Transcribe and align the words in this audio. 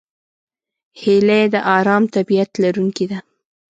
هیلۍ 1.01 1.43
د 1.53 1.55
آرام 1.77 2.03
طبیعت 2.15 2.51
لرونکې 2.63 3.05
ده 3.11 3.19